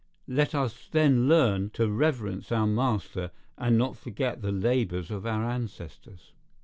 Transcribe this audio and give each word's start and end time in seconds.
Let 0.27 0.55
us 0.55 0.87
then 0.91 1.27
learn 1.27 1.69
to 1.77 1.87
reverence 1.87 2.51
our 2.51 2.65
master, 2.65 3.29
and 3.55 3.77
not 3.77 3.95
forget 3.95 4.41
the 4.41 4.51
labours 4.51 5.11
of 5.11 5.27
our 5.27 5.45
ancestors. 5.47 6.33